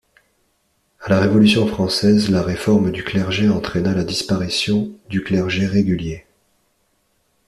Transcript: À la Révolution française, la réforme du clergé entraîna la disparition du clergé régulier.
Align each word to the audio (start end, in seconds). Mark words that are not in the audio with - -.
À 0.99 1.11
la 1.11 1.19
Révolution 1.19 1.67
française, 1.67 2.31
la 2.31 2.41
réforme 2.41 2.91
du 2.91 3.03
clergé 3.03 3.49
entraîna 3.49 3.93
la 3.93 4.03
disparition 4.03 4.89
du 5.09 5.23
clergé 5.23 5.67
régulier. 5.67 6.25